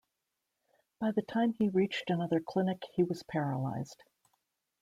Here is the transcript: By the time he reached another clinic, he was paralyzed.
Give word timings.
By 0.99 1.11
the 1.11 1.21
time 1.21 1.53
he 1.59 1.69
reached 1.69 2.09
another 2.09 2.39
clinic, 2.39 2.81
he 2.95 3.03
was 3.03 3.21
paralyzed. 3.21 4.01